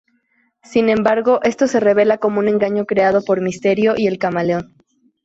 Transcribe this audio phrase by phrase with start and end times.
[0.63, 4.73] Sin embargo, esto se revela como un engaño creado por Mysterio y el Camaleón.